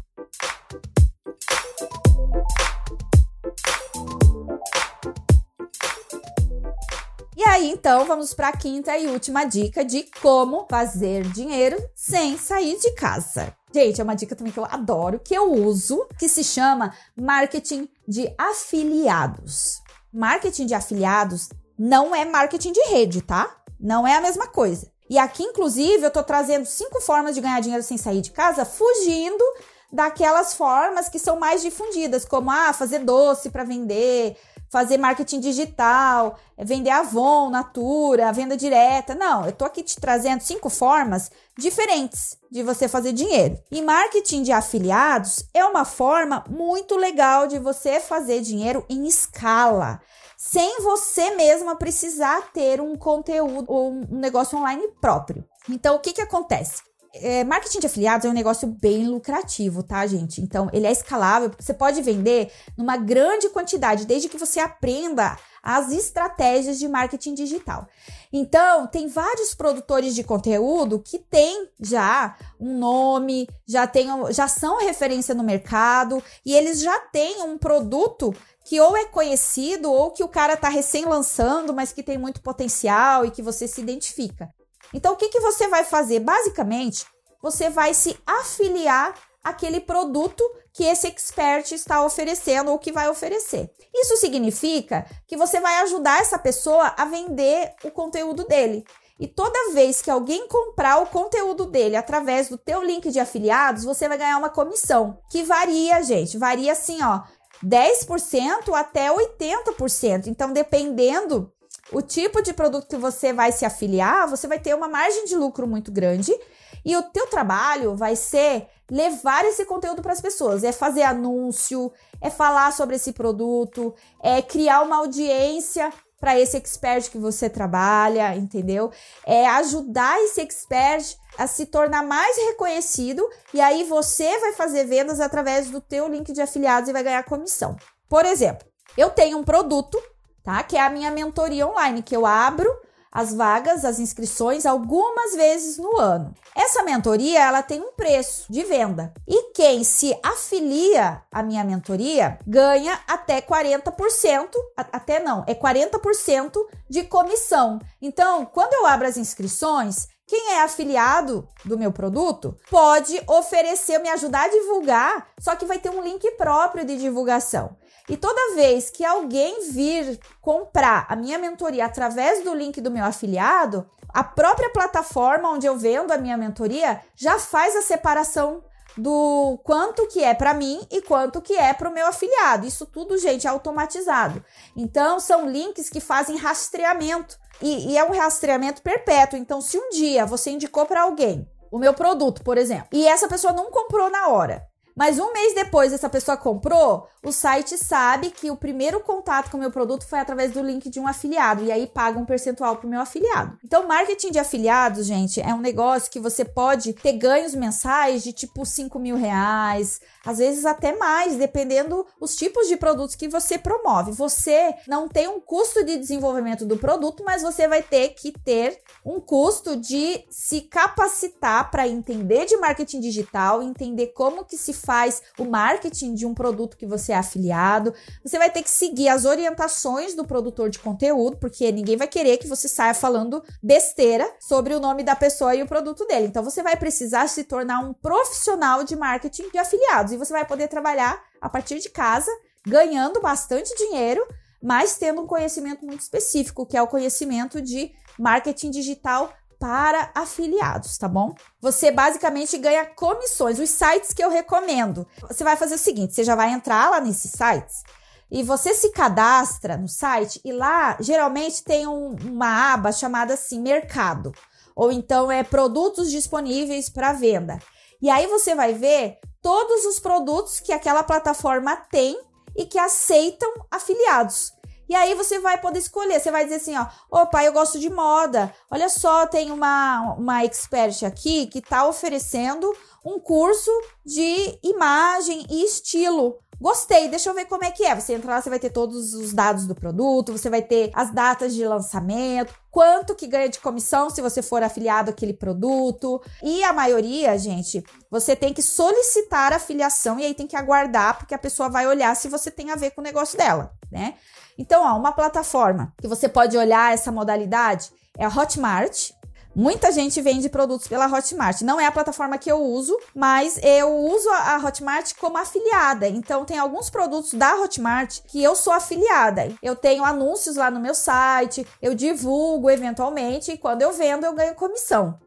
[7.37, 12.37] E aí, então, vamos para a quinta e última dica de como fazer dinheiro sem
[12.37, 13.55] sair de casa.
[13.73, 17.87] Gente, é uma dica também que eu adoro, que eu uso, que se chama marketing
[18.07, 19.81] de afiliados.
[20.11, 23.55] Marketing de afiliados não é marketing de rede, tá?
[23.79, 24.91] Não é a mesma coisa.
[25.09, 28.65] E aqui, inclusive, eu tô trazendo cinco formas de ganhar dinheiro sem sair de casa,
[28.65, 29.43] fugindo
[29.91, 34.35] daquelas formas que são mais difundidas, como ah, fazer doce para vender,
[34.69, 39.15] fazer marketing digital, vender Avon, Natura, venda direta.
[39.15, 43.57] Não, eu tô aqui te trazendo cinco formas diferentes de você fazer dinheiro.
[43.71, 50.01] E marketing de afiliados é uma forma muito legal de você fazer dinheiro em escala
[50.37, 55.43] sem você mesma precisar ter um conteúdo ou um negócio online próprio.
[55.67, 56.83] Então, o que, que acontece?
[57.15, 60.39] É, marketing de afiliados é um negócio bem lucrativo, tá, gente?
[60.39, 65.91] Então, ele é escalável, você pode vender numa grande quantidade, desde que você aprenda as
[65.91, 67.87] estratégias de marketing digital.
[68.31, 74.79] Então, tem vários produtores de conteúdo que têm já um nome, já, tem, já são
[74.79, 78.33] referência no mercado e eles já têm um produto
[78.67, 82.41] que ou é conhecido ou que o cara está recém lançando, mas que tem muito
[82.41, 84.49] potencial e que você se identifica.
[84.93, 86.19] Então, o que, que você vai fazer?
[86.19, 87.05] Basicamente,
[87.41, 93.71] você vai se afiliar àquele produto que esse expert está oferecendo ou que vai oferecer.
[93.95, 98.83] Isso significa que você vai ajudar essa pessoa a vender o conteúdo dele.
[99.19, 103.83] E toda vez que alguém comprar o conteúdo dele através do teu link de afiliados,
[103.83, 107.21] você vai ganhar uma comissão, que varia, gente, varia assim, ó,
[107.63, 110.27] 10% até 80%.
[110.27, 111.51] Então, dependendo
[111.91, 115.35] o tipo de produto que você vai se afiliar, você vai ter uma margem de
[115.35, 116.37] lucro muito grande
[116.83, 121.91] e o teu trabalho vai ser levar esse conteúdo para as pessoas, é fazer anúncio,
[122.21, 128.35] é falar sobre esse produto, é criar uma audiência para esse expert que você trabalha,
[128.35, 128.91] entendeu?
[129.25, 135.19] É ajudar esse expert a se tornar mais reconhecido e aí você vai fazer vendas
[135.19, 137.75] através do teu link de afiliados e vai ganhar comissão.
[138.09, 140.01] Por exemplo, eu tenho um produto,
[140.43, 140.63] tá?
[140.63, 142.69] Que é a minha mentoria online que eu abro
[143.11, 146.33] as vagas, as inscrições algumas vezes no ano.
[146.55, 149.13] Essa mentoria, ela tem um preço de venda.
[149.27, 156.53] E quem se afilia à minha mentoria ganha até 40%, até não, é 40%
[156.89, 157.79] de comissão.
[158.01, 164.09] Então, quando eu abro as inscrições, quem é afiliado do meu produto pode oferecer, me
[164.09, 167.77] ajudar a divulgar, só que vai ter um link próprio de divulgação.
[168.09, 173.03] E toda vez que alguém vir comprar a minha mentoria através do link do meu
[173.03, 178.63] afiliado, a própria plataforma onde eu vendo a minha mentoria já faz a separação
[178.97, 182.65] do quanto que é para mim e quanto que é para o meu afiliado.
[182.65, 184.43] Isso tudo, gente, é automatizado.
[184.75, 189.37] Então, são links que fazem rastreamento e, e é um rastreamento perpétuo.
[189.37, 193.27] Então, se um dia você indicou para alguém o meu produto, por exemplo, e essa
[193.27, 194.65] pessoa não comprou na hora,
[194.97, 199.57] mas um mês depois essa pessoa comprou, o site sabe que o primeiro contato com
[199.57, 202.77] o meu produto foi através do link de um afiliado e aí paga um percentual
[202.77, 203.57] pro meu afiliado.
[203.63, 208.33] Então, marketing de afiliados, gente, é um negócio que você pode ter ganhos mensais de
[208.33, 213.57] tipo 5 mil reais, às vezes até mais, dependendo os tipos de produtos que você
[213.57, 214.11] promove.
[214.11, 218.77] Você não tem um custo de desenvolvimento do produto, mas você vai ter que ter
[219.05, 225.21] um custo de se capacitar para entender de marketing digital, entender como que se faz
[225.39, 227.93] o marketing de um produto que você é afiliado.
[228.21, 232.35] Você vai ter que seguir as orientações do produtor de conteúdo, porque ninguém vai querer
[232.35, 236.27] que você saia falando besteira sobre o nome da pessoa e o produto dele.
[236.27, 240.45] Então você vai precisar se tornar um profissional de marketing de afiliados e você vai
[240.45, 242.31] poder trabalhar a partir de casa,
[242.65, 244.25] ganhando bastante dinheiro,
[244.61, 250.97] mas tendo um conhecimento muito específico, que é o conhecimento de marketing digital para afiliados,
[250.97, 251.33] tá bom?
[251.61, 253.59] Você basicamente ganha comissões.
[253.59, 255.07] Os sites que eu recomendo.
[255.27, 257.83] Você vai fazer o seguinte: você já vai entrar lá nesses sites
[258.29, 263.61] e você se cadastra no site e lá geralmente tem um, uma aba chamada assim
[263.61, 264.33] mercado
[264.77, 267.57] ou então é produtos disponíveis para venda.
[268.01, 272.19] E aí você vai ver todos os produtos que aquela plataforma tem
[272.55, 274.51] e que aceitam afiliados.
[274.89, 277.89] E aí você vai poder escolher, você vai dizer assim, ó, opa, eu gosto de
[277.89, 278.53] moda.
[278.71, 282.73] Olha só, tem uma uma expert aqui que está oferecendo
[283.05, 283.71] um curso
[284.05, 286.39] de imagem e estilo.
[286.59, 287.95] Gostei, deixa eu ver como é que é.
[287.95, 291.11] Você entra lá, você vai ter todos os dados do produto, você vai ter as
[291.11, 296.19] datas de lançamento, quanto que ganha de comissão se você for afiliado àquele produto.
[296.41, 301.17] E a maioria, gente, você tem que solicitar a afiliação e aí tem que aguardar,
[301.17, 304.15] porque a pessoa vai olhar se você tem a ver com o negócio dela, né?
[304.57, 309.11] Então, ó, uma plataforma que você pode olhar essa modalidade é a Hotmart.
[309.57, 311.61] Muita gente vende produtos pela Hotmart.
[311.61, 316.07] Não é a plataforma que eu uso, mas eu uso a Hotmart como afiliada.
[316.07, 319.51] Então, tem alguns produtos da Hotmart que eu sou afiliada.
[319.63, 324.33] Eu tenho anúncios lá no meu site, eu divulgo eventualmente e quando eu vendo, eu
[324.33, 325.17] ganho comissão.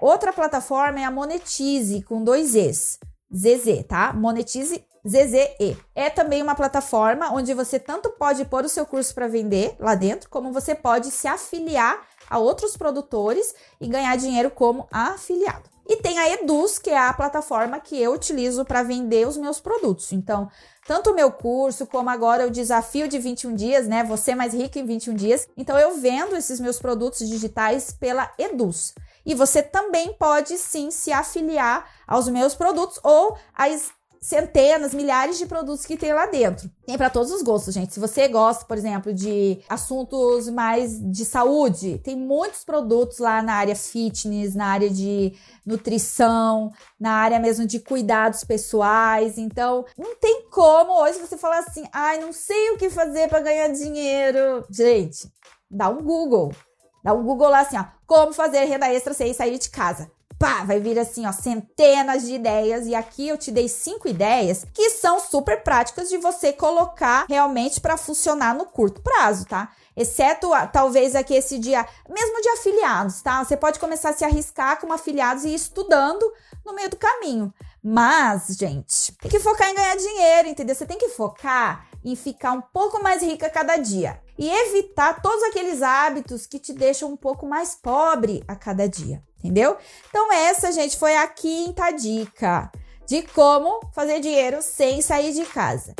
[0.00, 2.96] Outra plataforma é a Monetize, com dois E's.
[3.34, 4.12] ZZ, tá?
[4.12, 5.76] Monetize ZZE.
[5.94, 9.94] É também uma plataforma onde você tanto pode pôr o seu curso para vender lá
[9.94, 11.98] dentro, como você pode se afiliar
[12.30, 15.68] a outros produtores e ganhar dinheiro como afiliado.
[15.88, 19.58] E tem a Eduz, que é a plataforma que eu utilizo para vender os meus
[19.58, 20.12] produtos.
[20.12, 20.48] Então,
[20.86, 24.04] tanto o meu curso como agora o desafio de 21 dias, né?
[24.04, 25.48] Você mais rico em 21 dias.
[25.56, 28.94] Então, eu vendo esses meus produtos digitais pela Eduz.
[29.26, 35.46] E você também pode sim se afiliar aos meus produtos ou às centenas, milhares de
[35.46, 36.70] produtos que tem lá dentro.
[36.86, 37.94] Tem para todos os gostos, gente.
[37.94, 43.54] Se você gosta, por exemplo, de assuntos mais de saúde, tem muitos produtos lá na
[43.54, 45.32] área fitness, na área de
[45.64, 49.38] nutrição, na área mesmo de cuidados pessoais.
[49.38, 53.40] Então, não tem como hoje você falar assim: "Ai, não sei o que fazer para
[53.40, 54.66] ganhar dinheiro".
[54.70, 55.32] Gente,
[55.70, 56.52] dá um Google.
[57.02, 60.64] Dá um Google lá assim, ó, como fazer renda extra sem sair de casa pá,
[60.64, 62.86] vai vir assim, ó, centenas de ideias.
[62.86, 67.78] E aqui eu te dei cinco ideias que são super práticas de você colocar realmente
[67.78, 69.70] para funcionar no curto prazo, tá?
[69.94, 73.44] Exceto talvez aqui esse dia, mesmo de afiliados, tá?
[73.44, 76.32] Você pode começar a se arriscar como afiliados e ir estudando
[76.64, 77.52] no meio do caminho.
[77.82, 80.74] Mas, gente, tem que focar em ganhar dinheiro, entendeu?
[80.74, 85.42] Você tem que focar em ficar um pouco mais rica cada dia e evitar todos
[85.44, 89.76] aqueles hábitos que te deixam um pouco mais pobre a cada dia entendeu?
[90.08, 92.70] Então, essa, gente, foi a quinta dica
[93.06, 95.94] de como fazer dinheiro sem sair de casa.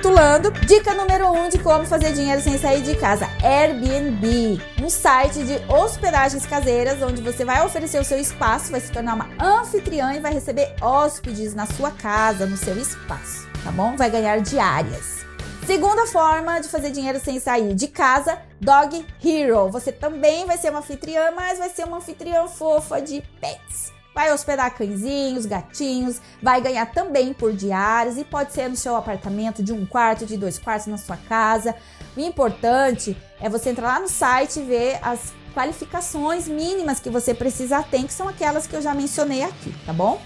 [0.00, 4.88] Recapitulando, dica número 1 um de como fazer dinheiro sem sair de casa: Airbnb, um
[4.88, 9.28] site de hospedagens caseiras onde você vai oferecer o seu espaço, vai se tornar uma
[9.38, 13.94] anfitriã e vai receber hóspedes na sua casa, no seu espaço, tá bom?
[13.94, 15.18] Vai ganhar diárias.
[15.66, 19.68] Segunda forma de fazer dinheiro sem sair de casa, Dog Hero.
[19.68, 23.99] Você também vai ser uma anfitriã, mas vai ser uma anfitriã fofa de pets.
[24.14, 29.62] Vai hospedar cãezinhos, gatinhos, vai ganhar também por diárias e pode ser no seu apartamento
[29.62, 31.76] de um quarto, de dois quartos na sua casa.
[32.16, 37.32] O importante é você entrar lá no site e ver as qualificações mínimas que você
[37.32, 40.20] precisa ter, que são aquelas que eu já mencionei aqui, tá bom?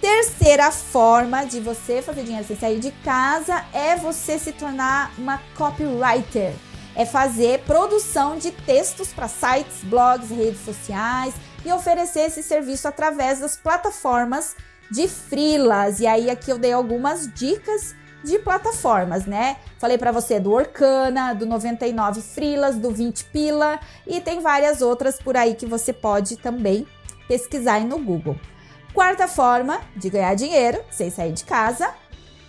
[0.00, 5.40] Terceira forma de você fazer dinheiro sem sair de casa é você se tornar uma
[5.56, 6.52] copywriter.
[6.96, 11.34] É fazer produção de textos para sites, blogs, redes sociais
[11.64, 14.54] e oferecer esse serviço através das plataformas
[14.90, 16.00] de frilas.
[16.00, 19.58] E aí aqui eu dei algumas dicas de plataformas, né?
[19.78, 25.18] Falei para você do Orkana, do 99 Frilas, do 20 Pila e tem várias outras
[25.18, 26.86] por aí que você pode também
[27.28, 28.36] pesquisar no Google.
[28.94, 31.92] Quarta forma de ganhar dinheiro sem sair de casa,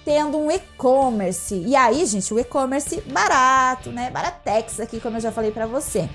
[0.05, 1.55] tendo um e-commerce.
[1.55, 4.09] E aí, gente, o e-commerce barato, né?
[4.11, 6.07] Baratex aqui, como eu já falei para você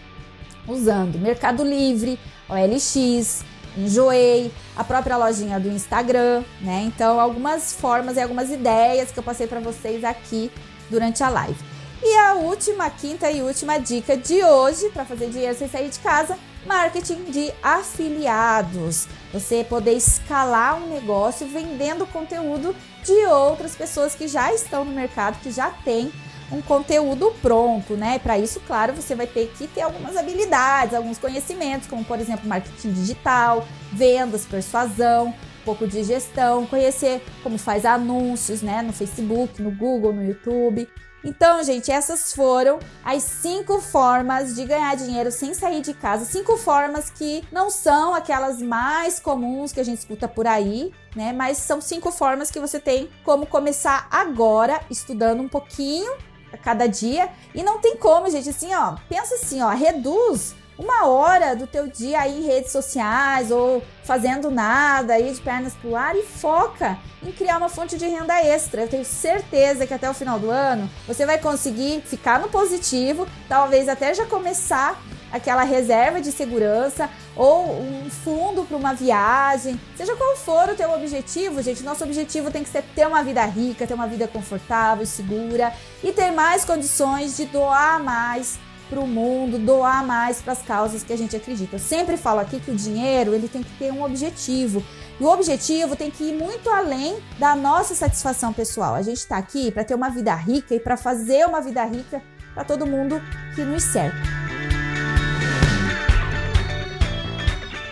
[0.67, 3.45] usando Mercado Livre, OLX,
[3.77, 6.83] Enjoei, a própria lojinha do Instagram, né?
[6.87, 10.51] Então, algumas formas e algumas ideias que eu passei para vocês aqui
[10.91, 11.57] durante a live.
[12.03, 15.99] E a última, quinta e última dica de hoje para fazer dinheiro sem sair de
[16.01, 16.37] casa,
[16.67, 19.07] marketing de afiliados.
[19.33, 25.41] Você poder escalar um negócio vendendo conteúdo de outras pessoas que já estão no mercado,
[25.41, 26.11] que já têm
[26.51, 28.19] um conteúdo pronto, né?
[28.19, 32.49] Para isso, claro, você vai ter que ter algumas habilidades, alguns conhecimentos, como por exemplo,
[32.49, 39.63] marketing digital, vendas, persuasão, um pouco de gestão, conhecer como faz anúncios, né, no Facebook,
[39.63, 40.89] no Google, no YouTube.
[41.23, 46.25] Então, gente, essas foram as cinco formas de ganhar dinheiro sem sair de casa.
[46.25, 51.33] Cinco formas que não são aquelas mais comuns que a gente escuta por aí, né?
[51.35, 56.11] Mas são cinco formas que você tem como começar agora, estudando um pouquinho
[56.53, 57.29] a cada dia.
[57.55, 61.87] E não tem como, gente, assim, ó, pensa assim, ó, reduz uma hora do teu
[61.87, 66.99] dia aí em redes sociais ou fazendo nada aí de pernas pro ar e foca
[67.23, 68.83] em criar uma fonte de renda extra.
[68.83, 73.29] Eu tenho certeza que até o final do ano você vai conseguir ficar no positivo,
[73.47, 74.99] talvez até já começar
[75.33, 80.93] aquela reserva de segurança ou um fundo para uma viagem, seja qual for o teu
[80.93, 85.07] objetivo, gente, nosso objetivo tem que ser ter uma vida rica, ter uma vida confortável,
[85.07, 85.73] segura
[86.03, 88.59] e ter mais condições de doar mais
[88.91, 91.77] para o mundo, doar mais para as causas que a gente acredita.
[91.77, 94.83] Eu sempre falo aqui que o dinheiro ele tem que ter um objetivo.
[95.19, 98.95] E o objetivo tem que ir muito além da nossa satisfação pessoal.
[98.95, 102.21] A gente está aqui para ter uma vida rica e para fazer uma vida rica
[102.53, 103.23] para todo mundo
[103.55, 104.70] que nos cerca.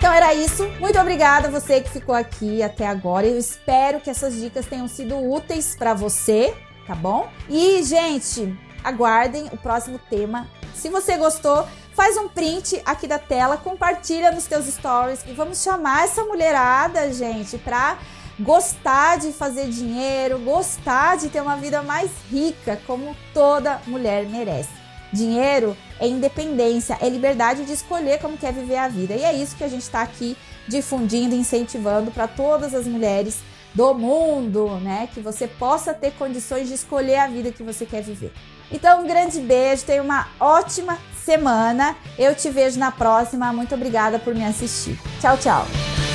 [0.09, 0.67] Então era isso.
[0.81, 3.27] Muito obrigada a você que ficou aqui até agora.
[3.27, 6.57] Eu espero que essas dicas tenham sido úteis para você,
[6.87, 7.31] tá bom?
[7.47, 10.49] E, gente, aguardem o próximo tema.
[10.75, 15.63] Se você gostou, faz um print aqui da tela, compartilha nos teus stories e vamos
[15.63, 17.99] chamar essa mulherada, gente, pra
[18.41, 24.78] gostar de fazer dinheiro, gostar de ter uma vida mais rica, como toda mulher merece.
[25.13, 29.15] Dinheiro é independência, é liberdade de escolher como quer viver a vida.
[29.15, 30.37] E é isso que a gente está aqui
[30.67, 33.41] difundindo, incentivando para todas as mulheres
[33.75, 35.09] do mundo, né?
[35.13, 38.33] Que você possa ter condições de escolher a vida que você quer viver.
[38.71, 41.97] Então, um grande beijo, tenha uma ótima semana.
[42.19, 43.53] Eu te vejo na próxima.
[43.53, 44.99] Muito obrigada por me assistir.
[45.21, 46.08] Tchau, tchau.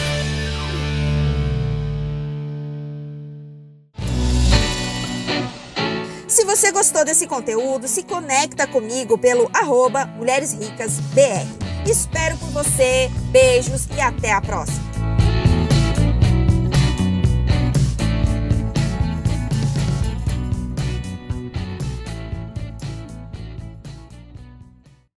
[6.56, 11.48] Você gostou desse conteúdo, se conecta comigo pelo arroba Mulheres Ricas BR.
[11.90, 14.93] Espero por você, beijos e até a próxima.